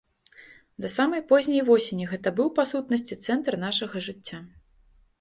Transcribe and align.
Да 0.85 0.89
самай 0.93 1.23
позняй 1.33 1.61
восені 1.69 2.09
гэта 2.15 2.35
быў, 2.41 2.51
па-сутнасці, 2.63 3.21
цэнтр 3.25 3.63
нашага 3.69 4.07
жыцця. 4.11 4.47